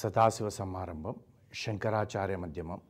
[0.00, 1.14] సదాశివ సమారంభం
[1.54, 2.80] శంకరాచార్య మధ్యమం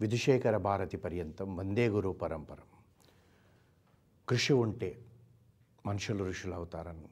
[0.00, 2.64] విధుశేఖర భారతి పర్యంతం వందే గురు పరంపరం.
[4.28, 5.04] కృషి ఉంటే
[5.86, 7.08] మనుషులు ఋషులు అవుతారని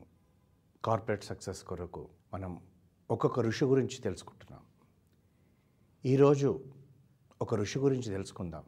[0.85, 2.61] కార్పొరేట్ సక్సెస్ కొరకు మనం
[3.11, 4.63] ఒక్కొక్క ఋషి గురించి తెలుసుకుంటున్నాం.
[6.05, 6.65] ఈరోజు
[7.43, 8.65] ఒక ఋషి గురించి తెలుసుకుందాం.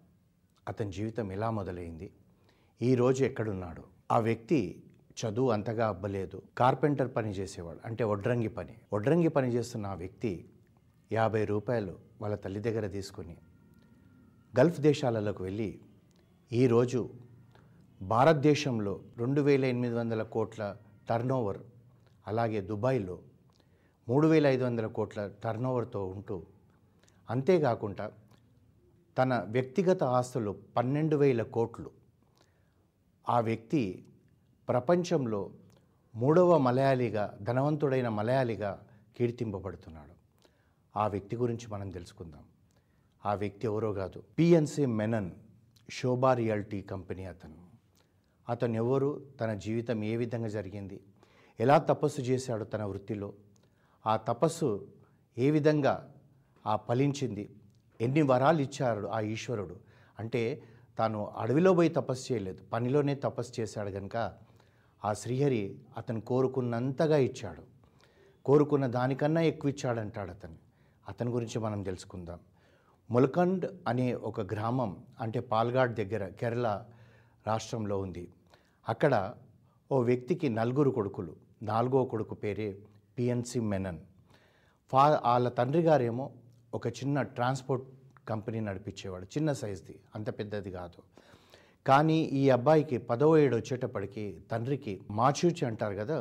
[0.68, 2.12] అతని జీవితం ఎలా మొదలైంది?
[2.82, 3.84] ఈరోజు ఎక్కడున్నాడు?
[4.12, 4.82] ఆ వ్యక్తి
[5.14, 6.42] చదువు అంతగా అబ్బలేదు.
[6.58, 8.78] కార్పెంటర్ పని చేసేవాడు అంటే వడ్రంగి పని.
[8.92, 10.50] వడ్రంగి పని చేస్తున్న ఆ వ్యక్తి
[11.16, 13.36] యాభై రూపాయలు వాళ్ళ తల్లి దగ్గర తీసుకొని
[14.54, 15.70] గల్ఫ్ దేశాలలోకి వెళ్ళి
[16.50, 17.00] ఈరోజు
[18.00, 20.62] భారతదేశంలో రెండు వేల ఎనిమిది వందల కోట్ల
[21.08, 21.60] టర్నోవర్
[22.26, 23.16] అలాగే దుబాయ్లో
[24.08, 26.36] మూడు వేల ఐదు వందల కోట్ల టర్నోవర్తో ఉంటూ
[27.28, 28.06] అంతేకాకుండా
[29.16, 31.90] తన వ్యక్తిగత ఆస్తులు పన్నెండు వేల కోట్లు.
[33.26, 33.82] ఆ వ్యక్తి
[34.68, 35.42] ప్రపంచంలో
[36.14, 38.72] మూడవ మలయాళిగా ధనవంతుడైన మలయాళిగా
[39.16, 40.13] కీర్తింపబడుతున్నాడు.
[40.96, 42.42] ఆ వ్యక్తి గురించి మనం తెలుసుకుందాం.
[43.26, 44.22] ఆ వ్యక్తి ఎవరో కాదు.
[44.38, 45.30] PNC Menon
[45.90, 47.54] Sobha reality company అతను.
[48.48, 49.24] అతను ఎవరు?
[49.40, 51.00] తన జీవితం ఏ విధంగా జరిగింది?
[51.60, 53.32] ఎలా తపస్సు చేశాడు తన వృత్తిలో?
[54.06, 54.88] ఆ తపస్సు
[55.38, 56.14] ఏ విధంగా
[56.66, 57.54] ఆ ఫలించింది?
[58.00, 59.76] ఎన్ని వరాలు ఇచ్చాడు ఆ ఈశ్వరుడు?
[60.18, 60.62] అంటే
[60.98, 62.64] తాను అడవిలో పోయి తపస్సు చేయలేదు.
[62.72, 64.32] పనిలోనే తపస్సు చేశాడు కనుక
[65.04, 67.62] ఆ శ్రీహరి అతను కోరుకున్నంతగా ఇచ్చాడు.
[68.44, 70.63] కోరుకున్న దానికన్నా ఎక్కువ ఇచ్చాడంటాడు అతను.
[71.08, 72.38] అతని గురించి మనం తెలుసుకుందాం.
[73.10, 76.68] ములకండ్ అనే ఒక గ్రామం అంటే పాల్గాడ్ దగ్గర కేరళ
[77.46, 78.24] రాష్ట్రంలో ఉంది.
[78.88, 79.14] అక్కడ
[79.92, 81.32] ఓ వ్యక్తికి నలుగురు కొడుకులు
[81.70, 82.68] నాలుగో కొడుకు పేరే
[83.18, 84.00] పిఎన్సి మెనన్.
[84.90, 86.26] ఫా వాళ్ళ తండ్రి గారేమో
[86.74, 87.84] ఒక చిన్న ట్రాన్స్పోర్ట్
[88.28, 91.00] కంపెనీ నడిపించేవాడు చిన్న సైజ్ది అంత పెద్దది కాదు.
[91.86, 96.18] కానీ ఈ అబ్బాయికి పదవ ఏడు వచ్చేటప్పటికి తండ్రికి మాచూచి అంటారు కదా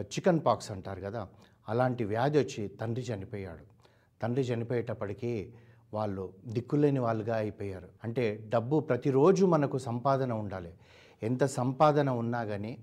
[0.00, 1.22] చికెన్ పాక్స్ అంటారు కదా
[1.68, 3.64] అలాంటి వ్యాధి వచ్చి తండ్రి చనిపోయాడు.
[4.22, 5.52] తండ్రి చనిపోయేటప్పటికీ
[5.94, 7.88] వాళ్ళు దిక్కులేని వాళ్ళుగా అయిపోయారు.
[8.04, 10.74] అంటే డబ్బు ప్రతిరోజు మనకు సంపాదన ఉండాలి.
[11.22, 12.78] ఎంత సంపాదన ఉన్నా కానీ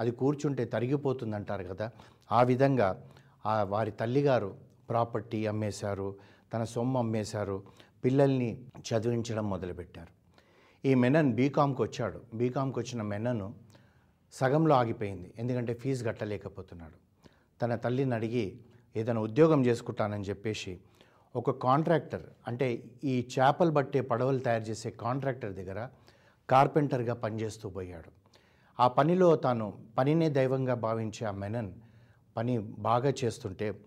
[0.00, 1.90] అది కూర్చుంటే తరిగిపోతుంది అంటారు కదా.
[2.32, 3.04] ఆ విధంగా
[3.46, 4.54] ఆ వారి తల్లిగారు
[4.88, 6.14] ప్రాపర్టీ అమ్మేశారు
[6.54, 7.62] తన సొమ్ము అమ్మేశారు
[8.04, 10.20] పిల్లల్ని చదివించడం మొదలుపెట్టారు.
[10.88, 12.20] ఈ మెనన్ బీకామ్కి వచ్చాడు.
[12.34, 13.54] బీకామ్కి వచ్చిన మెనను
[14.32, 15.34] సగంలో ఆగిపోయింది.
[15.38, 16.94] ఎందుకంటే ఫీజు కట్టలేకపోతున్నాడు.
[17.62, 18.60] తన తల్లిని అడిగి
[18.96, 20.80] ఏదైనా ఉద్యోగం చేసుకుంటానని చెప్పేసి
[21.36, 25.88] ఒక కాంట్రాక్టర్ అంటే ఈ చేపలు బట్టే పడవలు తయారు చేసే కాంట్రాక్టర్ దగ్గర
[26.50, 28.10] కార్పెంటర్గా పనిచేస్తూ పోయాడు.
[28.80, 29.66] ఆ పనిలో తాను
[29.98, 31.72] పనినే దైవంగా భావించే ఆ మెనన్
[32.36, 33.80] పని బాగా చేస్తుంటే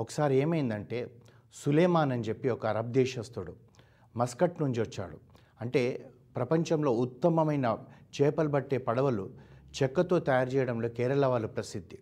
[0.00, 1.10] ఒకసారి ఏమైందంటే
[1.54, 3.56] సులేమాన్ అని చెప్పి ఒక అరబ్ దేశస్థుడు
[4.16, 5.18] మస్కట్ నుంచి వచ్చాడు.
[5.60, 7.78] అంటే ప్రపంచంలో ఉత్తమమైన
[8.16, 9.30] చేపలు పట్టే పడవలు
[9.82, 11.98] చెక్కతో తయారు చేయడంలో కేరళ వాళ్ళు ప్రసిద్ధి.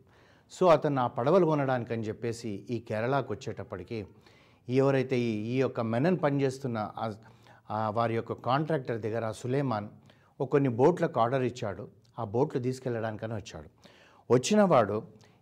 [0.53, 3.99] సో అతను ఆ పడవలు కొనడానికి అని చెప్పేసి ఈ కేరళకు వచ్చేటప్పటికి
[4.69, 6.79] ఎవరైతే ఈ ఈ యొక్క మెనన్ పనిచేస్తున్న
[7.91, 9.89] వారి యొక్క కాంట్రాక్టర్ దగ్గర సులేమాన్
[10.41, 11.85] ఒక కొన్ని బోట్లకు ఆర్డర్ ఇచ్చాడు.
[12.19, 13.69] ఆ బోట్లు తీసుకెళ్ళడానికని వచ్చాడు.
[14.31, 14.97] వచ్చినవాడు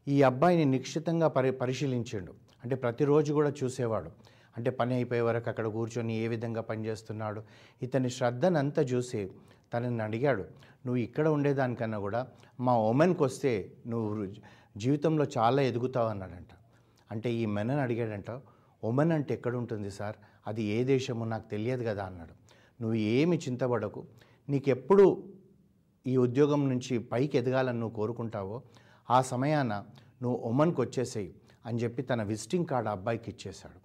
[0.08, 2.32] ఈ అబ్బాయిని నిక్షితంగా పరి పరిశీలించాడు.
[2.64, 4.10] అంటే ప్రతిరోజు కూడా చూసేవాడు.
[4.56, 7.42] అంటే పని అయిపోయే వరకు అక్కడ కూర్చొని ఏ విధంగా పనిచేస్తున్నాడు?
[7.82, 9.30] ఇతని శ్రద్ధనంతా చూసి
[9.72, 10.44] తనని అడిగాడు.
[10.86, 12.20] నువ్వు ఇక్కడ ఉండేదానికన్నా కూడా
[12.60, 13.52] మా ఉమెన్కి వస్తే
[13.86, 14.26] నువ్వు
[14.76, 16.48] జీవితంలో చాలా ఎదుగుతావు అన్నాడంట.
[17.10, 18.40] అంటే ఈ మెనన్ అడిగాడంట
[18.84, 20.16] ఒమెన్ అంటే ఎక్కడ ఉంటుంది సార్?
[20.46, 21.24] అది ఏ దేశమో?
[21.24, 22.30] నాకు తెలియదు కదా అన్నాడు.
[22.82, 24.04] నువ్వు ఏమి చింతపడకు.
[24.48, 25.24] నీకెప్పుడు
[26.06, 28.62] ఈ ఉద్యోగం నుంచి పైకి ఎదగాలని నువ్వు కోరుకుంటావో
[29.10, 29.84] ఆ సమయాన
[30.22, 31.34] నువ్వు ఒమన్కి వచ్చేసేయి
[31.66, 33.80] అని చెప్పి తన విజిటింగ్ కార్డు ఆ అబ్బాయికి ఇచ్చేశాడు.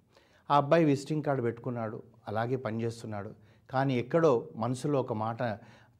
[0.52, 3.30] ఆ అబ్బాయి విజిటింగ్ కార్డు పెట్టుకున్నాడు అలాగే పనిచేస్తున్నాడు
[3.70, 5.42] కానీ ఎక్కడో మనసులో ఒక మాట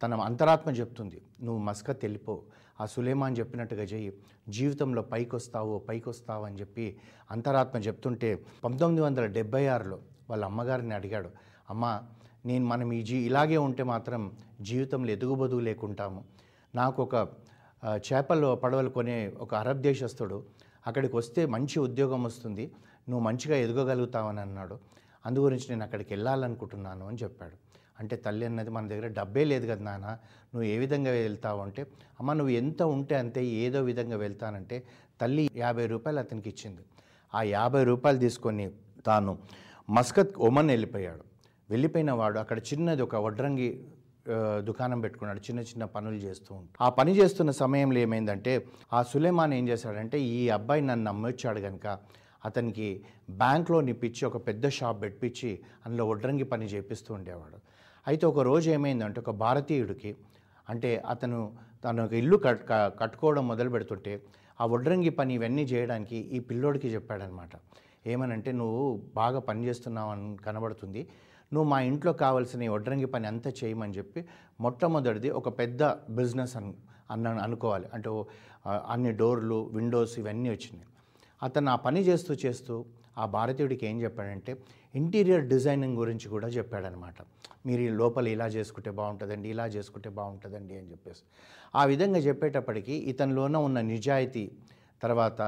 [0.02, 1.22] తన అంతరాత్మ చెప్తుంది.
[1.42, 2.42] నువ్వు మస్కత్ వెళ్ళిపో.
[2.80, 4.12] ఆ సులేమాన్ చెప్పినట్టుగా చెయ్యి.
[4.48, 6.96] జీవితంలో పైకొస్తావు పైకొస్తావు అని చెప్పి
[7.30, 9.98] అంతరాత్మ చెప్తుంటే పంతొమ్మిది వందల డెబ్బై ఆరులో
[10.30, 11.30] వాళ్ళ అమ్మగారిని అడిగాడు.
[11.70, 12.02] అమ్మ
[12.46, 16.24] నేను మనం ఈ జీ ఇలాగే ఉంటే మాత్రం జీవితంలో ఎదుగుబదుగు లేకుంటాము.
[16.74, 17.28] నాకు ఒక
[17.86, 20.44] చేపలు పడవలు కొనే ఒక అరబ్ దేశస్థుడు
[20.86, 22.72] అక్కడికి వస్తే మంచి ఉద్యోగం వస్తుంది
[23.08, 24.78] నువ్వు మంచిగా ఎదగగలుగుతావని అన్నాడు.
[25.26, 27.71] అందు గురించి నేను అక్కడికి వెళ్ళాలనుకుంటున్నాను అని చెప్పాడు.
[28.02, 30.06] అంటే తల్లి అన్నది మన దగ్గర డబ్బే లేదు కదా నాన్న
[30.52, 31.82] నువ్వు ఏ విధంగా వెళ్తావు అంటే
[32.20, 34.76] అమ్మ నువ్వు ఎంత ఉంటే అంతే ఏదో విధంగా వెళ్తానంటే
[35.20, 36.82] తల్లి యాభై రూపాయలు అతనికి ఇచ్చింది.
[37.32, 38.64] ఆ యాభై రూపాయలు తీసుకొని
[39.08, 39.32] తాను
[39.88, 41.24] మస్కత్ ఒమన్ వెళ్ళిపోయాడు.
[41.72, 43.68] వెళ్ళిపోయిన వాడు అక్కడ చిన్నది ఒక వడ్రంగి
[44.68, 45.40] దుకాణం పెట్టుకున్నాడు.
[45.46, 46.76] చిన్న చిన్న పనులు చేస్తూ ఉంటాడు.
[46.86, 48.52] ఆ పని చేస్తున్న సమయంలో ఏమైందంటే
[48.96, 51.86] ఆ సులేమాన్ ఏం చేశాడంటే ఈ అబ్బాయి నన్ను నమ్మొచ్చాడు కనుక
[52.48, 52.88] అతనికి
[53.42, 55.50] బ్యాంక్లో నిప్పించి ఒక పెద్ద షాప్ పెట్టించి
[55.84, 57.58] అందులో వడ్రంగి పని చేపిస్తూ ఉండేవాడు.
[58.06, 60.16] అయితే ఒక రోజు ఏమైందంటే ఒక భారతీయుడికి
[60.68, 61.52] అంటే అతను
[61.84, 64.22] తను ఒక ఇల్లు కట్ క- కట్టుకోవడం మొదలు పెడుతుంటే
[64.60, 67.50] ఆ వడ్రంగి పని ఇవన్నీ చేయడానికి ఈ పిల్లోడికి చెప్పాడనమాట.
[68.06, 71.08] ఏమనంటే నువ్వు బాగా పని చేస్తున్నావు అని కనబడుతుంది.
[71.52, 74.24] నువ్వు మా ఇంట్లో కావాల్సిన వడ్రంగి పని అంతా చేయమని చెప్పి
[74.60, 76.72] మొట్టమొదటిది ఒక పెద్ద బిజినెస్ అన్
[77.10, 77.86] అన్న అనుకోవాలి.
[77.94, 78.24] అంటే
[78.66, 80.86] అన్ని డోర్లు విండోస్ ఇవన్నీ వచ్చినాయి.
[81.42, 82.84] అతను ఆ పని చేస్తూ చేస్తూ
[83.18, 84.56] ఆ భారతీయుడికి ఏం చెప్పాడంటే
[84.94, 87.14] ఇంటీరియర్ డిజైనింగ్ గురించి కూడా చెప్పాడనమాట.
[87.66, 91.22] మీరు ఈ లోపల ఇలా చేసుకుంటే బాగుంటుందండి ఇలా చేసుకుంటే బాగుంటుందండి అని చెప్పేసి.
[91.74, 94.44] ఆ విధంగా చెప్పేటప్పటికీ ఇతనిలోన ఉన్న నిజాయితీ
[95.02, 95.40] తర్వాత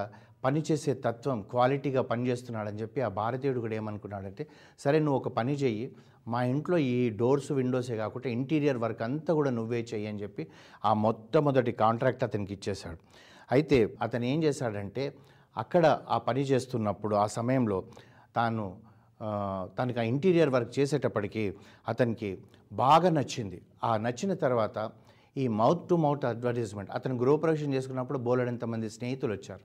[0.44, 4.46] పనిచేసే తత్వం క్వాలిటీగా పనిచేస్తున్నాడని చెప్పి ఆ భారతీయుడు కూడా ఏమనుకున్నాడంటే
[4.78, 5.86] సరే నువ్వు ఒక పని చెయ్యి
[6.28, 10.42] మా ఇంట్లో ఈ డోర్స్ విండోసే కాకుండా ఇంటీరియర్ వర్క్ అంతా కూడా నువ్వే చెయ్యి అని చెప్పి
[10.84, 12.98] ఆ మొట్టమొదటి కాంట్రాక్ట్ అతనికి ఇచ్చేశాడు.
[13.52, 15.04] అయితే అతను ఏం చేశాడంటే
[15.56, 17.78] అక్కడ ఆ పని చేస్తున్నప్పుడు ఆ సమయంలో
[18.36, 18.64] తాను
[19.78, 21.44] తనకి ఆ ఇంటీరియర్ వర్క్ చేసేటప్పటికి
[21.88, 22.30] అతనికి
[22.72, 23.58] బాగా నచ్చింది.
[23.84, 24.90] ఆ నచ్చిన తర్వాత
[25.36, 29.62] ఈ మౌత్ టు మౌత్ అడ్వర్టైజ్మెంట్ అతను గృహప్రవేశం చేసుకున్నప్పుడు బోలెడంతమంది స్నేహితులు వచ్చారు.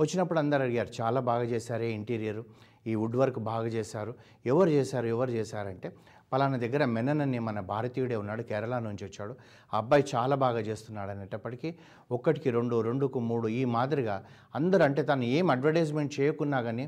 [0.00, 2.42] వచ్చినప్పుడు అందరు అడిగారు చాలా బాగా చేశారే ఇంటీరియర్?
[2.86, 4.12] ఈ వుడ్ వర్క్ బాగా చేశారు?
[4.46, 5.06] ఎవరు చేశారు?
[5.06, 5.88] ఎవరు చేశారంటే
[6.32, 9.34] పలానా దగ్గర మెనన్ అని మన భారతీయుడే ఉన్నాడు కేరళ నుంచి వచ్చాడు.
[9.72, 11.68] ఆ అబ్బాయి చాలా బాగా చేస్తున్నాడు అనేటప్పటికీ
[12.10, 14.16] ఒక్కటికి రెండు రెండుకు మూడు ఈ మాదిరిగా
[14.54, 16.84] అందరూ అంటే తను ఏం అడ్వర్టైజ్మెంట్ చేయకున్నా కానీ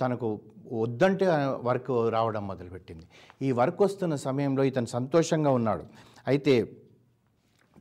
[0.00, 0.40] తనకు
[0.72, 1.26] వద్దంటే
[1.62, 3.06] వర్క్ రావడం మొదలుపెట్టింది.
[3.42, 5.84] ఈ వర్క్ వస్తున్న సమయంలో ఇతను సంతోషంగా ఉన్నాడు.
[6.26, 6.72] అయితే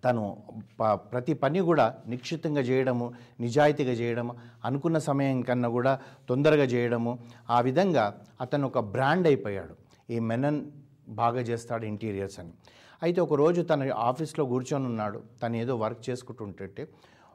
[0.05, 0.43] తను
[0.79, 4.35] ప- ప్రతి పని కూడా నిక్షితంగా చేయడము నిజాయితీగా చేయడము
[4.65, 7.19] అనుకున్న సమయం కన్నా కూడా తొందరగా చేయడము
[7.49, 9.75] ఆ విధంగా అతను ఒక బ్రాండ్ అయిపోయాడు.
[10.13, 10.65] ఈ మెనన్
[11.07, 12.51] బాగా చేస్తాడు ఇంటీరియర్స్ అని.
[13.03, 15.23] అయితే ఒకరోజు తన ఆఫీస్లో కూర్చొని ఉన్నాడు.
[15.43, 16.87] తను ఏదో వర్క్ చేసుకుంటుంటే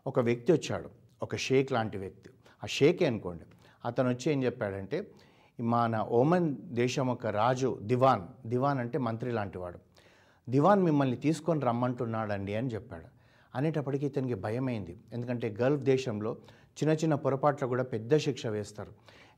[0.06, 0.90] ఒక వ్యక్తి వచ్చాడు.
[1.22, 2.30] ఒక షేక్ లాంటి వ్యక్తి.
[2.64, 3.44] ఆ షేకే అనుకోండి.
[3.84, 5.10] అతను వచ్చి ఏం చెప్పాడంటే
[5.60, 8.48] మన ఓమన్ దేశం ఒక రాజు దివాన్.
[8.48, 9.78] దివాన్ అంటే మంత్రి లాంటివాడు.
[10.50, 13.04] దివాన్ మిమ్మల్ని తీసుకొని రమ్మంటున్నాడండి అని చెప్పాడు.
[13.54, 14.98] అనేటప్పటికీ ఇతనికి భయమైంది.
[15.12, 16.36] ఎందుకంటే గల్ఫ్ దేశంలో
[16.70, 18.92] చిన్న చిన్న పొరపాట్లు కూడా పెద్ద శిక్ష వేస్తారు.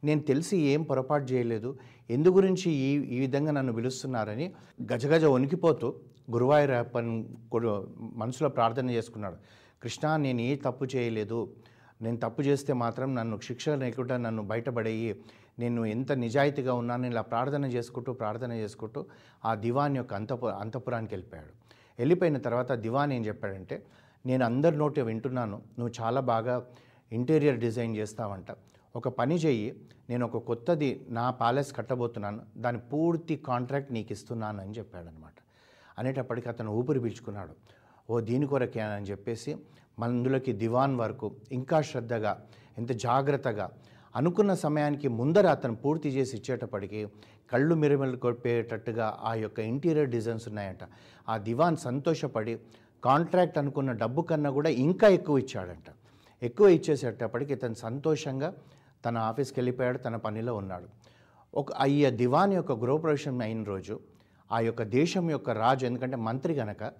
[0.05, 1.79] నేను తెలిసి ఏం పొరపాటు చేయలేదు.
[2.11, 4.53] ఎందు గురించి ఈ ఈ విధంగా నన్ను పిలుస్తున్నారని
[4.93, 5.95] గజగజ వణికిపోతూ
[6.31, 9.37] గురువాయూరప్పన్ కొడు- మనసులో ప్రార్థన చేసుకున్నాడు.
[9.83, 11.53] కృష్ణ నేను ఏ తప్పు చేయలేదు.
[12.03, 15.11] నేను తప్పు చేస్తే మాత్రం నన్ను శిక్ష లేకుండా నన్ను బయటపడేయి
[15.59, 19.01] నేను ఎంత నిజాయితీగా ఉన్నాను ఇలా ప్రార్థన చేసుకుంటూ ప్రార్థన చేసుకుంటూ
[19.45, 21.53] ఆ దివాన్ యొక్క అంతపు అంతపురానికి వెళ్ళిపోయాడు.
[21.99, 23.77] వెళ్ళిపోయిన తర్వాత దివాన్ ఏం చెప్పాడంటే
[24.27, 26.55] నేను అందరి నోటి వింటున్నాను నువ్వు చాలా బాగా
[27.13, 28.51] ఇంటీరియర్ డిజైన్ చేస్తావంట.
[28.97, 29.69] ఒక పని చెయ్యి
[30.11, 35.37] నేను ఒక కొత్తది నా ప్యాలెస్ కట్టబోతున్నాను దాని పూర్తి కాంట్రాక్ట్ నీకు ఇస్తున్నాను అని చెప్పాడనమాట.
[35.99, 37.55] అనేటప్పటికి అతను ఊపిరి పీల్చుకున్నాడు.
[38.11, 39.57] ఓ దీని కొరకే అని చెప్పేసి
[39.99, 42.43] మందులకి దివాన్ వరకు ఇంకా శ్రద్ధగా
[42.79, 43.71] ఎంత జాగ్రత్తగా
[44.17, 47.09] అనుకున్న సమయానికి ముందర అతను పూర్తి చేసి ఇచ్చేటప్పటికి
[47.53, 50.79] కళ్ళు మిరమిలు కొట్టేటట్టుగా ఆ యొక్క ఇంటీరియర్ డిజైన్స్ ఉన్నాయంట.
[51.29, 52.59] ఆ దివాన్ సంతోషపడి
[53.05, 55.89] కాంట్రాక్ట్ అనుకున్న డబ్బు కన్నా కూడా ఇంకా ఎక్కువ ఇచ్చాడంట.
[56.43, 58.53] ఎక్కువ ఇచ్చేసేటప్పటికి తను సంతోషంగా
[59.05, 60.89] తన ఆఫీస్కి వెళ్ళిపోయాడు తన పనిలో ఉన్నాడు.
[61.55, 64.01] ఒక అయ్య దివాన్ యొక్క గృహప్రవేశం అయిన రోజు
[64.53, 66.93] ఆ యొక్క దేశం యొక్క రాజు ఎందుకంటే మంత్రి గనక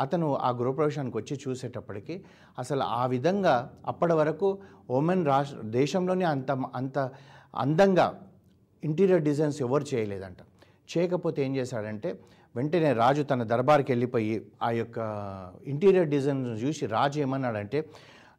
[0.00, 2.14] అతను ఆ గృహప్రవేశానికి వచ్చి చూసేటప్పటికి
[2.58, 3.54] అసలు ఆ విధంగా
[3.86, 4.48] అప్పటి వరకు
[4.90, 6.98] ఓమెన్ రాష్ట్ర దేశంలోనే అంత అంత
[7.54, 8.06] అందంగా
[8.82, 10.40] ఇంటీరియర్ డిజైన్స్ ఎవరు చేయలేదంట.
[10.92, 12.10] చేయకపోతే ఏం చేశాడంటే
[12.56, 14.98] వెంటనే రాజు తన దర్బార్కి వెళ్ళిపోయి ఆ యొక్క
[15.66, 17.78] ఇంటీరియర్ డిజైన్ చూసి రాజు ఏమన్నాడంటే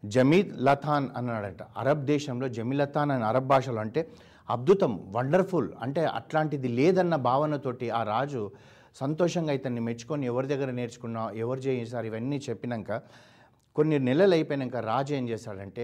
[0.05, 1.61] జమీద్ లతాన్ అన్నాడంట.
[1.77, 4.01] అరబ్ దేశంలో జమీలథాన్ అని అరబ్ భాషలో అంటే
[4.49, 8.41] అద్భుతం వండర్ఫుల్ అంటే అట్లాంటిది లేదన్న భావనతోటి ఆ రాజు
[8.95, 13.01] సంతోషంగా ఇతన్ని మెచ్చుకొని ఎవరి దగ్గర నేర్చుకున్నా ఎవరు చేసారు ఇవన్నీ చెప్పినాక
[13.75, 15.83] కొన్ని నెలలు అయిపోయినాక రాజు ఏం చేశాడంటే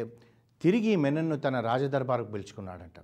[0.61, 2.99] తిరిగి మెనన్ను తన రాజదర్బార్కు పిలుచుకున్నాడంట.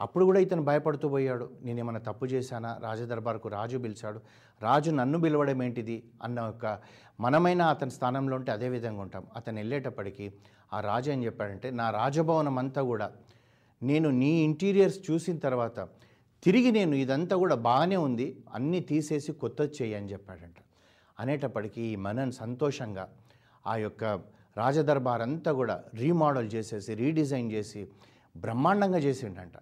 [0.00, 1.50] అప్పుడు కూడా ఇతను భయపడుతూ పోయాడు.
[1.62, 2.78] నేనేమైనా తప్పు చేశానా?
[2.82, 4.20] రాజదర్బార్కు రాజు పిలిచాడు.
[4.62, 5.96] రాజు నన్ను పిలవడం ఏంటిది?
[6.22, 6.78] అన్న ఒక
[7.20, 9.24] మనమైన అతని స్థానంలో ఉంటే అదే విధంగా ఉంటాం.
[9.36, 10.32] అతను వెళ్ళేటప్పటికి
[10.72, 13.10] ఆ రాజు ఏం చెప్పాడంటే నా రాజభవనం అంతా కూడా
[13.82, 15.88] నేను నీ ఇంటీరియర్స్ చూసిన తర్వాత
[16.42, 20.58] తిరిగి నేను ఇదంతా కూడా బాగానే ఉంది అన్నీ తీసేసి కొత్తది చేయి అని చెప్పాడంట.
[21.20, 23.08] అనేటప్పటికీ ఈ మనన్ సంతోషంగా
[23.66, 24.04] ఆ యొక్క
[24.56, 27.88] రాజదర్బార్ అంతా కూడా రీమోడల్ చేసేసి రీడిజైన్ చేసి
[28.36, 29.56] బ్రహ్మాండంగా చేసిండంట.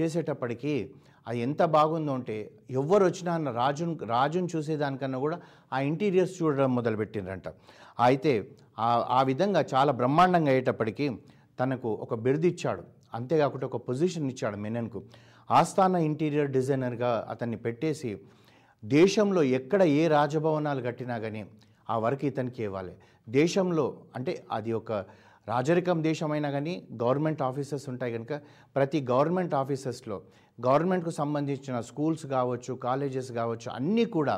[0.00, 0.90] చేసేటప్పటికీ
[1.28, 5.40] అది ఎంత బాగుందో అంటే ఎవ్వరు వచ్చినా అన్న రాజును రాజును చూసేదానికన్నా కూడా
[5.72, 7.48] ఆ ఇంటీరియర్స్ చూడడం మొదలుపెట్టిండ్రంట.
[8.00, 8.32] అయితే
[9.16, 11.08] ఆ విధంగా చాలా బ్రహ్మాండంగా అయ్యేటప్పటికీ
[11.60, 12.84] తనకు ఒక బిరుదిచ్చాడు.
[13.14, 15.02] అంతేకాకుండా ఒక పొజిషన్ ఇచ్చాడు మెనన్కు.
[15.50, 18.10] ఆస్థాన ఇంటీరియర్ డిజైనర్గా అతన్ని పెట్టేసి
[18.84, 21.42] దేశంలో ఎక్కడ ఏ రాజభవనాలు కట్టినా కానీ
[21.90, 22.92] ఆ వర్క్ ఇతనికి ఇవ్వాలి.
[23.28, 23.86] దేశంలో
[24.16, 24.92] అంటే అది ఒక
[25.48, 28.32] రాజరికం దేశమైనా కానీ గవర్నమెంట్ ఆఫీసెస్ ఉంటాయి కనుక
[28.76, 30.16] ప్రతి గవర్నమెంట్ ఆఫీసెస్లో
[30.58, 34.34] గవర్నమెంట్కు సంబంధించిన స్కూల్స్ కావచ్చు కాలేజెస్ కావచ్చు అన్నీ కూడా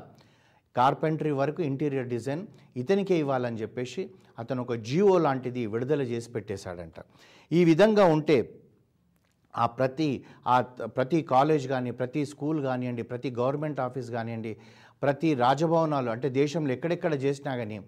[0.77, 2.43] కార్పెంటరీ వరకు ఇంటీరియర్ డిజైన్
[2.77, 4.03] ఇతనికే ఇవ్వాలని చెప్పేసి
[4.39, 6.99] అతను ఒక జియో లాంటిది విడుదల చేసి పెట్టేశాడంట.
[7.53, 8.37] ఈ విధంగా ఉంటే
[9.55, 14.57] ఆ ప్రతి ఆ ప్రతి కాలేజ్ కానీ ప్రతి స్కూల్ కానివ్వండి ప్రతి గవర్నమెంట్ ఆఫీస్ కానివ్వండి
[15.03, 17.81] ప్రతి రాజభవనాలు అంటే దేశంలో ఎక్కడెక్కడ చేసినా కానీ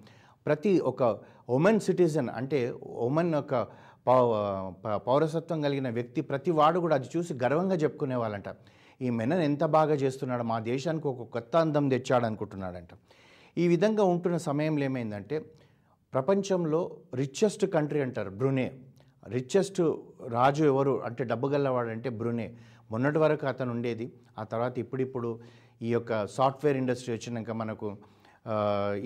[0.46, 1.02] ప్రతి ఒక
[1.48, 3.54] ఉమెన్ సిటిజన్ అంటే ఉమెన్ ఒక
[4.06, 4.32] పౌ-
[4.84, 8.44] ప- పౌరసత్వం కలిగిన వ్యక్తి ప్రతి వాడు కూడా అది చూసి గర్వంగా చెప్పుకునే వాళ్ళంట.
[9.00, 12.88] ఈ మెనన్ ఎంత బాగా చేస్తున్నాడు మా దేశానికి ఒక కొత్త అందం తెచ్చాడనుకుంటున్నాడంట
[13.58, 15.36] ఈ విధంగా ఉంటున్న సమయంలో ఏమైందంటే
[16.12, 16.80] ప్రపంచంలో
[17.14, 18.66] రిచెస్ట్ కంట్రీ అంటారు బ్రునే.
[19.26, 19.80] రిచెస్ట్
[20.36, 22.46] రాజు ఎవరు అంటే డబ్బు గల్లవాడు అంటే బ్రునే.
[22.90, 24.06] మొన్నటి వరకు అతను ఉండేది.
[24.38, 25.40] ఆ తర్వాత ఇప్పుడిప్పుడు
[25.82, 27.88] ఈ యొక్క సాఫ్ట్వేర్ ఇండస్ట్రీ వచ్చినాక మనకు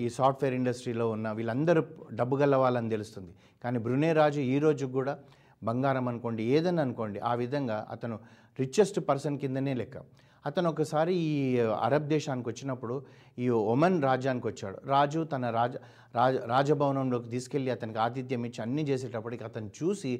[0.03, 1.81] ఈ సాఫ్ట్వేర్ ఇండస్ట్రీలో ఉన్న వీళ్ళందరూ
[2.19, 3.31] డబ్బు గల్ల వాళ్ళని తెలుస్తుంది.
[3.63, 5.13] కానీ బ్రునే రాజు ఈ రోజు కూడా
[5.63, 8.15] బంగారం అనుకోండి ఏదైనా అనుకోండి ఆ విధంగా అతను
[8.59, 9.97] రిచెస్ట్ పర్సన్ కిందనే లెక్క.
[10.45, 12.95] అతను ఒకసారి ఈ అరబ్ దేశానికి వచ్చినప్పుడు
[13.39, 14.77] ఈ ఒమన్ రాజ్యానికి వచ్చాడు.
[14.85, 15.75] రాజు తన రాజ
[16.15, 20.11] రాజ రాజభవనంలోకి తీసుకెళ్ళి అతనికి ఆతిథ్యం ఇచ్చి అన్నీ చేసేటప్పటికి అతను చూసి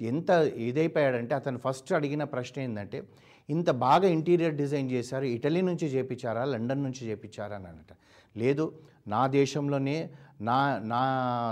[0.00, 0.30] ఎంత
[0.68, 2.98] ఇదైపోయాడంటే అతను ఫస్ట్ అడిగిన ప్రశ్న ఏంటంటే
[3.48, 7.56] ఇంత బాగా ఇంటీరియర్ డిజైన్ చేశారు ఇటలీ నుంచి చేపించారా లండన్ నుంచి చేపించారా?
[7.56, 7.92] అని అనట
[8.36, 8.64] లేదు
[9.08, 9.96] నా దేశంలోనే
[10.40, 11.02] నా నా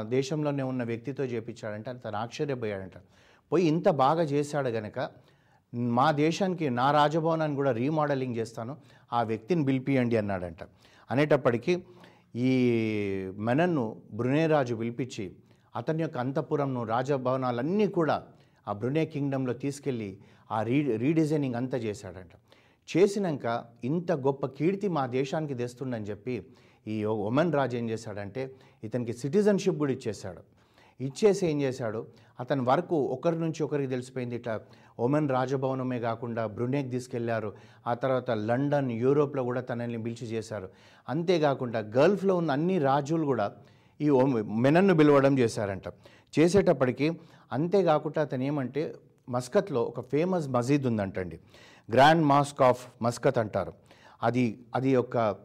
[0.08, 2.96] దేశంలోనే ఉన్న వ్యక్తితో చేపించాడంటే అతను ఆశ్చర్యపోయాడంట.
[3.52, 4.98] పోయి ఇంత బాగా చేశాడు గనక
[5.74, 8.76] మా దేశానికి నా రాజభవనాన్ని కూడా రీమోడలింగ్ చేస్తాను
[9.12, 10.62] ఆ వ్యక్తిని పిలిపియండి అన్నాడంట.
[11.10, 11.82] అనేటప్పటికీ
[12.36, 12.50] ఈ
[13.38, 15.36] మెనన్ను బ్రునేరాజు పిలిపించి
[15.76, 18.26] అతని యొక్క అంతఃపురంను రాజభవనాలన్నీ కూడా
[18.68, 20.18] ఆ బ్రునే కింగ్డంలో తీసుకెళ్ళి
[20.50, 22.32] ఆ రీ రీడిజైనింగ్ అంతా చేశాడంట.
[22.88, 26.46] చేసినాక ఇంత గొప్ప కీర్తి మా దేశానికి తెస్తుండని చెప్పి
[26.86, 30.59] ఈ ఒమన్ రాజు ఏం చేశాడంటే ఇతనికి సిటిజన్షిప్ కూడా ఇచ్చేశాడు.
[31.00, 32.06] ఇచ్చేసి ఏం చేశాడు?
[32.40, 34.60] అతని వరకు ఒకరి నుంచి ఒకరికి తెలిసిపోయింది ఇట్లా
[35.00, 37.52] ఒమెన్ రాజభవనమే కాకుండా బ్రునేక్ తీసుకెళ్ళారు.
[37.86, 40.68] ఆ తర్వాత లండన్ యూరోప్లో కూడా తనని పిలిచి చేశారు.
[41.08, 43.52] అంతేకాకుండా గల్ఫ్లో ఉన్న అన్ని రాజులు కూడా
[44.00, 44.10] ఈ
[44.42, 45.82] మెనన్ను పిలవడం చేశారంట.
[46.38, 47.20] చేసేటప్పటికి
[47.52, 48.94] అంతేకాకుండా అతను ఏమంటే
[49.28, 51.38] మస్కత్లో ఒక ఫేమస్ మసీద్ ఉందంటండి.
[51.92, 53.72] గ్రాండ్ మాస్క్ ఆఫ్ మస్కత్ అంటారు.
[54.22, 55.36] అది అది ఒక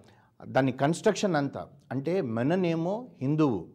[0.48, 1.68] దాని కన్స్ట్రక్షన్ అంతా.
[1.92, 3.75] అంటే మెనన్ ఏమో హిందువు.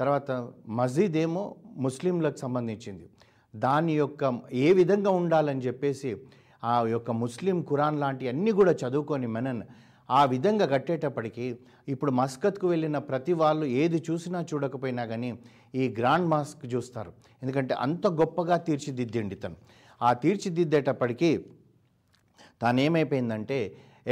[0.00, 0.30] తర్వాత
[0.78, 1.42] మస్జిద్ ఏమో
[1.86, 3.06] ముస్లింలకు సంబంధించింది.
[3.54, 4.22] దాని యొక్క
[4.66, 6.10] ఏ విధంగా ఉండాలని చెప్పేసి
[6.70, 9.62] ఆ యొక్క ముస్లిం ఖురాన్ లాంటి అన్నీ కూడా చదువుకొని మెనన్
[10.08, 11.46] ఆ విధంగా కట్టేటప్పటికీ
[11.92, 15.30] ఇప్పుడు మస్కత్కు వెళ్ళిన ప్రతి వాళ్ళు ఏది చూసినా చూడకపోయినా కానీ
[15.74, 17.10] ఈ గ్రాండ్ మాస్క్ చూస్తారు.
[17.42, 19.56] ఎందుకంటే అంత గొప్పగా తీర్చిదిద్దండి తను
[20.02, 21.30] ఆ తీర్చిదిద్దేటప్పటికీ
[22.62, 23.58] తాను ఏమైపోయిందంటే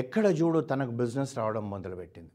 [0.02, 2.32] ఎక్కడ చూడు తనకు బిజినెస్ రావడం మొదలుపెట్టింది.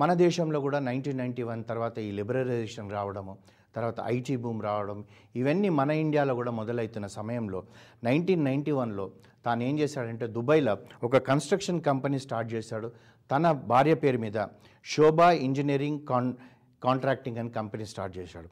[0.00, 3.32] మన దేశంలో కూడా నైన్టీన్ నైంటీ వన్ తర్వాత ఈ లిబరలైజేషన్ రావడము
[3.76, 4.98] తర్వాత ఐటీ బూమ్ రావడం
[5.40, 7.60] ఇవన్నీ మన ఇండియాలో కూడా మొదలవుతున్న సమయంలో
[8.04, 9.06] నైన్టీన్ నైంటీ వన్లో
[9.46, 10.74] తాను ఏం చేశాడంటే దుబాయ్లో
[11.04, 12.88] ఒక కన్స్ట్రక్షన్ కంపెనీ స్టార్ట్ చేశాడు.
[13.30, 14.38] తన భార్య పేరు మీద
[14.86, 16.30] శోభా ఇంజనీరింగ్ కాన్
[16.84, 18.48] కాంట్రాక్టింగ్ అని కంపెనీ స్టార్ట్ చేశాడు.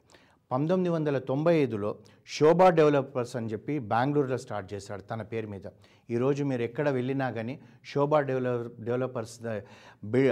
[0.51, 1.95] పంతొమ్మిది వందల తొంభై ఐదులో
[2.27, 5.61] శోభా డెవలపర్స్ అని చెప్పి బెంగళూరులో స్టార్ట్ చేశాడు తన పేరు మీద.
[6.09, 9.61] ఈరోజు మీరు ఎక్కడ వెళ్ళినా కానీ శోభా డెవలప్ డెవలపర్స్ ద-
[10.03, 10.31] బి-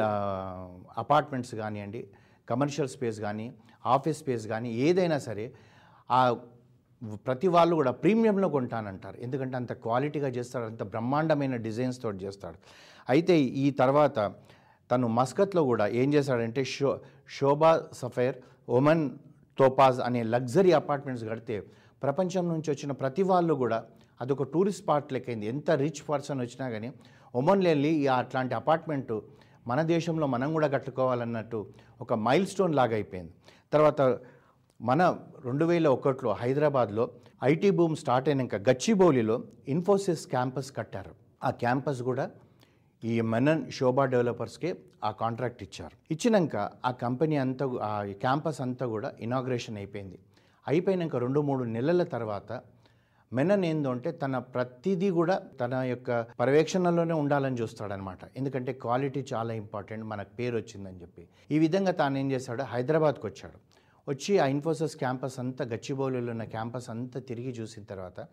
[0.98, 2.08] అపార్ట్మెంట్స్ కానివ్వండి
[2.50, 3.54] కమర్షియల్ స్పేస్ కానీ
[3.86, 5.54] ఆఫీస్ స్పేస్ కానీ ఏదైనా సరే
[6.12, 6.38] ఆ
[7.14, 9.18] ప్రతి వాళ్ళు కూడా ప్రీమియంలో కొంటానంటారు.
[9.18, 12.56] ఎందుకంటే అంత క్వాలిటీగా చేస్తాడు అంత బ్రహ్మాండమైన డిజైన్స్ తోటి చేస్తాడు.
[13.10, 14.34] అయితే ఈ తర్వాత
[14.92, 17.00] తను మస్కత్లో కూడా ఏం చేశాడంటే show
[17.40, 18.36] Sobha sapphire
[18.70, 19.10] Oman
[19.60, 21.56] topaz అనే లగ్జరీ అపార్ట్మెంట్స్ కడితే
[22.04, 23.80] ప్రపంచం నుంచి వచ్చిన ప్రతి వాళ్ళు కూడా
[24.22, 25.46] అదొక టూరిస్ట్ స్పాట్ లెక్కైంది.
[25.54, 26.90] ఎంత రిచ్ పర్సన్ వచ్చినా కానీ
[27.40, 29.16] ఒమన్లో వెళ్ళి అట్లాంటి అపార్ట్మెంటు
[29.68, 31.60] మన దేశంలో మనం కూడా కట్టుకోవాలన్నట్టు
[32.04, 33.32] ఒక మైల్ స్టోన్ లాగా అయిపోయింది.
[33.74, 34.02] తర్వాత
[34.80, 35.02] మన
[35.46, 37.04] రెండు వేల ఒకటిలో హైదరాబాద్లో
[37.52, 39.36] ఐటీ బూమ్ స్టార్ట్ అయినాక గచ్చిబౌలిలో
[39.74, 41.14] ఇన్ఫోసిస్ క్యాంపస్ కట్టారు.
[41.48, 42.26] ఆ క్యాంపస్ కూడా
[43.12, 44.70] ఈ మెనన్ శోభా డెవలపర్స్కే
[45.04, 45.96] ఆ కాంట్రాక్ట్ ఇచ్చారు.
[46.14, 47.92] ఇచ్చినాక ఆ కంపెనీ అంతా ఆ
[48.24, 50.20] క్యాంపస్ అంతా కూడా ఇనాగ్రేషన్ అయిపోయింది.
[50.68, 52.62] అయిపోయినాక రెండు మూడు నెలల తర్వాత
[53.34, 56.10] మెనన్ ఏందో అంటే తన ప్రతిదీ కూడా తన యొక్క
[56.40, 58.20] పర్యవేక్షణలోనే ఉండాలని చూస్తాడనమాట.
[58.38, 61.24] ఎందుకంటే క్వాలిటీ చాలా ఇంపార్టెంట్ మనకు పేరు వచ్చిందని చెప్పి.
[61.52, 62.64] ఈ విధంగా తాను ఏం చేశాడు?
[62.64, 63.58] హైదరాబాద్కి వచ్చాడు.
[64.10, 68.26] వచ్చి ఆ ఇన్ఫోసిస్ క్యాంపస్ అంతా గచ్చిబౌలిలో ఉన్న క్యాంపస్ అంతా తిరిగి చూసిన తర్వాత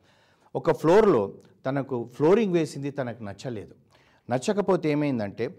[0.55, 1.23] ఒక ఫ్లోర్లో
[1.67, 3.75] తనకు ఫ్లోరింగ్ వేసింది తనకు నచ్చలేదు.
[4.31, 5.55] నచ్చకపోతే ఏమైందంటే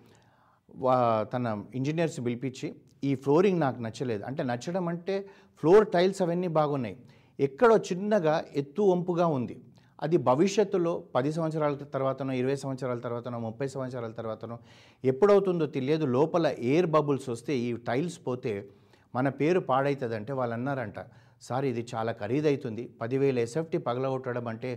[0.76, 4.24] వా తన ఇంజనీర్స్ పిలిపించి ఈ ఫ్లోరింగ్ నాకు నచ్చలేదు.
[4.24, 5.30] అంటే నచ్చడం అంటే
[5.60, 6.98] ఫ్లోర్ టైల్స్ అవన్నీ బాగున్నాయి.
[7.40, 9.62] ఎక్కడో చిన్నగా ఎత్తు వంపుగా ఉంది.
[10.04, 14.60] అది భవిష్యత్తులో పది సంవత్సరాల తర్వాతనో ఇరవై సంవత్సరాల తర్వాతనో ముప్పై సంవత్సరాల తర్వాతనో
[15.04, 16.06] ఎప్పుడవుతుందో తెలియదు.
[16.06, 18.70] లోపల ఎయిర్ బబుల్స్ వస్తే ఈ టైల్స్ పోతే
[19.16, 21.00] మన పేరు పాడవుతుందంటే వాళ్ళు అన్నారంట
[21.48, 24.70] సార్ ఇది చాలా ఖరీదవుతుంది పదివేల ఎస్ఎఫ్టీ పగలగొట్టడం అంటే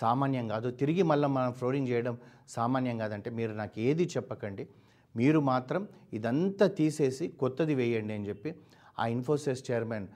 [0.00, 0.68] సామాన్యం కాదు.
[0.80, 2.14] తిరిగి మళ్ళీ మనం ఫ్లోరింగ్ చేయడం
[2.56, 4.64] సామాన్యం కాదంటే మీరు నాకు ఏది చెప్పకండి.
[5.14, 5.82] మీరు మాత్రం
[6.18, 8.50] ఇదంతా తీసేసి కొత్తది వేయండి అని చెప్పి
[9.02, 10.06] ఆ ఇన్ఫోసిస్ చైర్మన్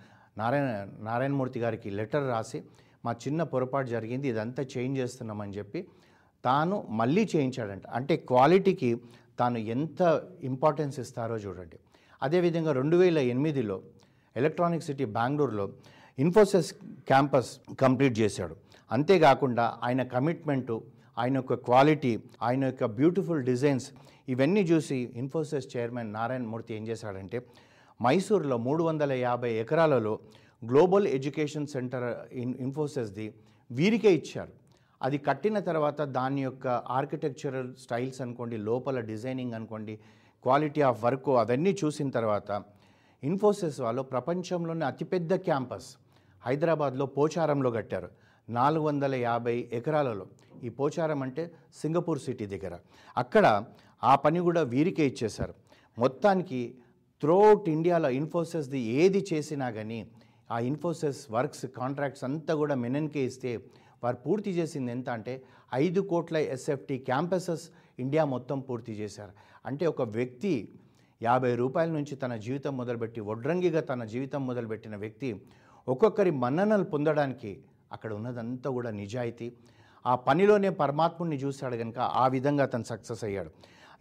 [0.41, 0.71] నారాయణ
[1.09, 2.59] నారాయణమూర్తి గారికి లెటర్ రాసి
[3.05, 5.81] మా చిన్న పొరపాటు జరిగింది ఇదంతా చేంజ్ చేస్తున్నామని చెప్పి
[6.45, 7.87] తాను మళ్ళీ చేయించాడంట.
[7.99, 8.91] అంటే క్వాలిటీకి
[9.41, 10.01] తాను ఎంత
[10.51, 11.77] ఇంపార్టెన్స్ ఇస్తారో చూడండి.
[12.23, 13.77] అదేవిధంగా రెండు వేల ఎనిమిదిలో
[14.37, 15.67] ఎలక్ట్రానిక్ సిటీ బెంగళూరులో
[16.25, 16.69] ఇన్ఫోసిస్
[17.09, 17.51] క్యాంపస్
[17.83, 18.55] కంప్లీట్ చేశాడు.
[18.91, 20.77] అంతేకాకుండా ఆయన కమిట్మెంటు
[21.23, 22.13] ఆయన యొక్క క్వాలిటీ
[22.47, 23.87] ఆయన యొక్క బ్యూటిఫుల్ డిజైన్స్
[24.33, 27.39] ఇవన్నీ చూసి ఇన్ఫోసిస్ చైర్మన్ నారాయణ మూర్తి ఏం చేశాడంటే
[28.01, 30.13] మైసూర్లో మూడు వందల యాభై ఎకరాలలో
[30.63, 32.07] గ్లోబల్ ఎడ్యుకేషన్ సెంటర్
[32.43, 33.27] ఇన్ ఇన్ఫోసిస్ది
[33.71, 34.53] వీరికే ఇచ్చారు.
[35.01, 36.67] అది కట్టిన తర్వాత దాని యొక్క
[36.99, 39.95] ఆర్కిటెక్చరల్ స్టైల్స్ అనుకోండి లోపల డిజైనింగ్ అనుకోండి
[40.45, 42.51] క్వాలిటీ ఆఫ్ వర్క్ అవన్నీ చూసిన తర్వాత
[43.23, 45.89] ఇన్ఫోసిస్ వాళ్ళు ప్రపంచంలోనే అతిపెద్ద క్యాంపస్.
[46.47, 48.09] హైదరాబాద్లో పోచారంలో కట్టారు.
[48.51, 50.27] నాలుగు వందల యాభై ఎకరాలలో.
[50.65, 52.79] ఈ పోచారం అంటే సింగపూర్ సిటీ దగ్గర.
[53.17, 53.65] అక్కడ
[54.05, 55.55] ఆ పని కూడా వీరికే ఇచ్చేశారు.
[55.99, 56.75] మొత్తానికి
[57.21, 60.11] త్రూఅవుట్ ఇండియాలో ఇన్ఫోసిస్ది ఏది చేసినా కానీ
[60.51, 63.57] ఆ ఇన్ఫోసిస్ వర్క్స్ కాంట్రాక్ట్స్ అంతా కూడా మెనన్కే ఇస్తే
[64.05, 65.43] వారు పూర్తి చేసింది ఎంత అంటే
[65.75, 69.31] ఐదు కోట్ల ఎస్ఎఫ్టీ క్యాంపసెస్ ఇండియా మొత్తం పూర్తి చేశారు.
[69.67, 70.69] అంటే ఒక వ్యక్తి
[71.23, 75.43] యాభై రూపాయల నుంచి తన జీవితం మొదలుపెట్టి వడ్రంగిగా తన జీవితం మొదలుపెట్టిన వ్యక్తి
[75.89, 77.51] ఒక్కొక్కరి మన్ననలు పొందడానికి
[77.93, 79.53] అక్కడ ఉన్నదంతా కూడా నిజాయితీ.
[80.07, 83.51] ఆ పనిలోనే పరమాత్ముడిని చూశాడు కనుక ఆ విధంగా అతను సక్సెస్ అయ్యాడు.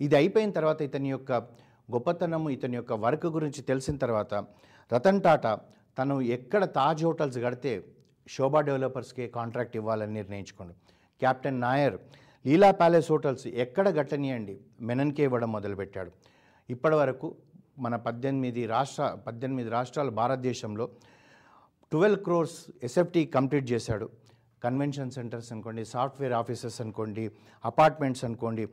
[0.02, 1.32] ఇది అయిపోయిన తర్వాత ఇతని యొక్క
[1.94, 4.34] గొప్పతనము ఇతని యొక్క వర్క్ గురించి తెలిసిన తర్వాత
[4.94, 5.60] రతన్ టాటా
[6.00, 7.84] తను ఎక్కడ తాజ్ హోటల్స్ కడితే
[8.30, 10.74] శోభా డెవలపర్స్కి కాంట్రాక్ట్ ఇవ్వాలని నిర్ణయించుకోండు.
[11.22, 11.98] Captain Nair
[12.46, 16.12] Leela palace hotels ఎక్కడ గట్టనియండి మెనన్కే ఇవ్వడం మొదలుపెట్టాడు.
[16.70, 17.36] ఇప్పటి వరకు
[17.80, 20.86] మన పద్దెనిమిది రాష్ట్ర పద్దెనిమిది రాష్ట్రాలు భారతదేశంలో
[21.96, 24.08] ట్వెల్వ్ క్రోర్స్ ఎస్ఎఫ్టీ కంప్లీట్ చేశాడు.
[24.64, 27.24] కన్వెన్షన్ సెంటర్స్ అనుకోండి సాఫ్ట్వేర్ ఆఫీసెస్ అనుకోండి
[27.70, 28.64] అపార్ట్మెంట్స్ అనుకోండి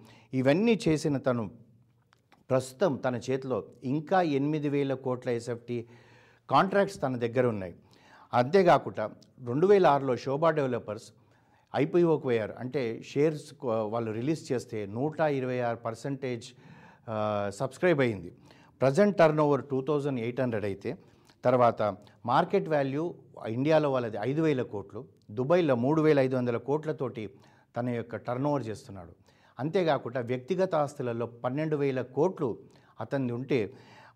[0.40, 1.44] ఇవన్నీ చేసిన తను
[2.50, 3.58] ప్రస్తుతం తన చేతిలో
[3.92, 5.78] ఇంకా ఎనిమిది వేల కోట్ల ఎస్ఎఫ్టీ
[6.54, 7.74] కాంట్రాక్ట్స్ తన దగ్గర ఉన్నాయి.
[8.40, 9.04] అంతేకాకుండా
[9.50, 11.06] రెండు వేల ఆరులో శోభా డెవలపర్స్
[11.74, 12.54] ఐపీఓకి పోయారు.
[12.64, 12.82] అంటే
[13.12, 13.46] షేర్స్
[13.94, 16.46] వాళ్ళు రిలీజ్ చేస్తే నూట ఇరవై ఆరు పర్సెంటేజ్
[17.60, 18.32] సబ్స్క్రైబ్ అయింది.
[18.82, 20.92] Present turnover two thousand eight hundred అయితే
[21.44, 21.82] తర్వాత
[22.30, 23.04] మార్కెట్ వాల్యూ
[23.56, 25.00] ఇండియాలో వాళ్ళది ఐదు వేల కోట్లు
[25.38, 27.24] దుబాయ్లో మూడు వేల ఐదు వందల కోట్లతోటి
[27.76, 29.12] తన యొక్క టర్న్ ఓవర్ చేస్తున్నాడు.
[29.58, 32.48] అంతేకాకుండా వ్యక్తిగత ఆస్తులలో పన్నెండు వేల కోట్లు
[33.04, 33.58] అతన్ని ఉంటే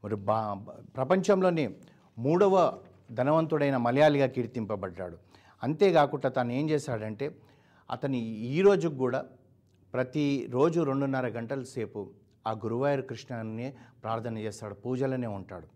[0.05, 0.39] మరి బా
[0.97, 1.65] ప్రపంచంలోనే
[2.27, 2.55] మూడవ
[3.19, 5.17] ధనవంతుడైన మలయాళిగా కీర్తింపబడ్డాడు.
[5.63, 7.27] అంతేకాకుండా తను ఏం చేశాడంటే
[7.91, 8.21] అతని
[8.55, 9.21] ఈ రోజుకు కూడా
[9.95, 12.01] ప్రతిరోజు రెండున్నర గంటల సేపు
[12.49, 13.69] ఆ గురువాయూర్ కృష్ణని
[14.03, 15.67] ప్రార్థన చేస్తాడు పూజలనే ఉంటాడు.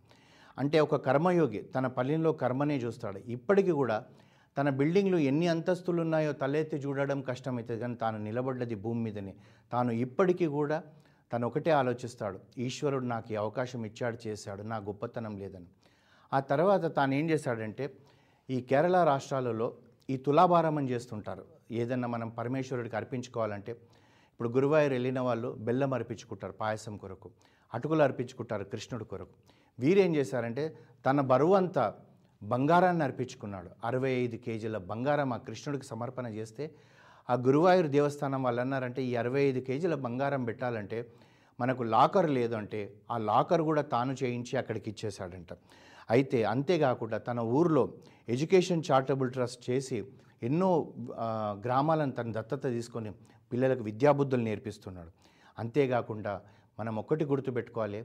[0.59, 3.19] అంటే ఒక కర్మయోగి తన పల్లెల్లో కర్మనే చూస్తాడు.
[3.19, 4.05] ఇప్పటికీ కూడా
[4.59, 9.35] తన బిల్డింగ్లు ఎన్ని అంతస్తులు ఉన్నాయో తలెత్తి చూడడం కష్టమవుతుంది కానీ తాను నిలబడ్డది భూమి మీదనే.
[9.73, 10.83] తాను ఇప్పటికీ కూడా
[11.33, 12.41] తను ఒకటే ఆలోచిస్తాడు.
[12.59, 15.67] ఈశ్వరుడు నాకు ఈ అవకాశం ఇచ్చాడు చేశాడు నా గొప్పతనం లేదని.
[16.33, 17.95] ఆ తర్వాత తాను ఏం చేశాడంటే
[18.51, 19.75] ఈ కేరళ రాష్ట్రాలలో
[20.11, 21.45] ఈ తులాభారమం చేస్తుంటారు.
[21.71, 23.73] ఏదన్నా మనం పరమేశ్వరుడికి అర్పించుకోవాలంటే
[24.33, 27.31] ఇప్పుడు గురువాయూరు వెళ్ళిన వాళ్ళు బెల్లం అర్పించుకుంటారు పాయసం కొరకు.
[27.75, 29.60] అటుకులు అర్పించుకుంటారు కృష్ణుడి కొరకు.
[29.83, 30.65] వీరేం చేశారంటే
[31.07, 31.85] తన బరువు అంతా
[32.43, 33.69] బంగారాన్ని అర్పించుకున్నాడు.
[33.89, 36.65] అరవై ఐదు కేజీల బంగారం ఆ కృష్ణుడికి సమర్పణ చేస్తే
[37.33, 40.99] ఆ గురువాయూర్ దేవస్థానం వాళ్ళు అన్నారంటే ఈ అరవై ఐదు కేజీల బంగారం పెట్టాలంటే
[41.59, 42.81] మనకు లాకర్ లేదు అంటే
[43.15, 45.51] ఆ లాకర్ కూడా తాను చేయించి అక్కడికి ఇచ్చేశాడంట.
[46.15, 47.83] అయితే అంతేకాకుండా తన ఊర్లో
[48.35, 49.99] ఎడ్యుకేషన్ చారిటబుల్ ట్రస్ట్ చేసి
[50.49, 50.71] ఎన్నో
[51.67, 53.11] గ్రామాలను తన దత్తత తీసుకొని
[53.53, 55.11] పిల్లలకు విద్యాబుద్ధులు నేర్పిస్తున్నాడు.
[55.59, 56.33] అంతేకాకుండా
[56.79, 58.01] మనం ఒక్కటి గుర్తుపెట్టుకోవాలి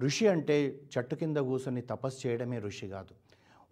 [0.00, 3.14] ఋషి అంటే చెట్టు కింద కూర్చొని తపస్సు చేయడమే ఋషి కాదు.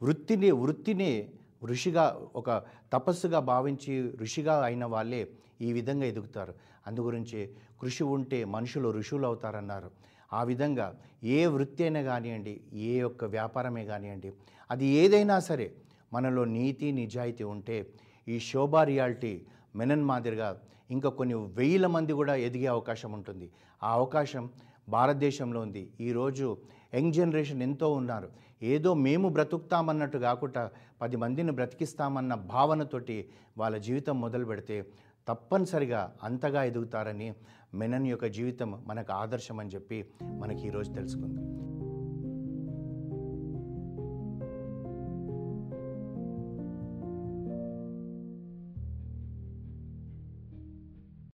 [0.03, 1.31] వృత్తిని వృత్తిని
[1.65, 5.29] ఋషిగా ఒక తపస్సుగా భావించి ఋషిగా అయిన వాళ్ళే
[5.61, 6.55] ఈ విధంగా ఎదుగుతారు.
[6.87, 9.91] అందుగురించి కృషి ఉంటే మనుషులు ఋషులు అవుతారన్నారు
[10.33, 14.33] ఆ విధంగా ఏ వృత్తి అయినా కానివ్వండి ఏ యొక్క వ్యాపారమే కానివ్వండి
[14.71, 15.73] అది ఏదైనా సరే
[16.13, 17.87] మనలో నీతి నిజాయితీ ఉంటే
[18.29, 19.43] ఈ శోభా రియాలిటీ
[19.77, 20.61] మెనన్ మాదిరిగా
[20.91, 23.51] ఇంకా కొన్ని వేల మంది కూడా ఎదిగే అవకాశం ఉంటుంది.
[23.83, 24.51] ఆ అవకాశం
[24.88, 25.90] భారతదేశంలో ఉంది.
[26.01, 26.59] ఈరోజు
[26.94, 28.29] యంగ్ జనరేషన్ ఎంతో ఉన్నారు.
[28.62, 30.70] ఏదో మేము బ్రతుకుతామన్నట్టు కాకుండా
[31.03, 34.87] పది మందిని బ్రతికిస్తామన్న భావనతోటి వాళ్ళ జీవితం మొదలు పెడితే
[35.29, 37.35] తప్పనిసరిగా అంతగా ఎదుగుతారని
[37.75, 41.64] మెనన్ యొక్క జీవితం మనకు ఆదర్శం అని చెప్పి మనకి ఈరోజు తెలుసుకుందాం.